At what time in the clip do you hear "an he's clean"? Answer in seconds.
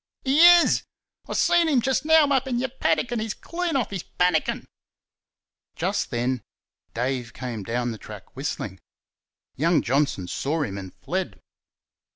3.11-3.75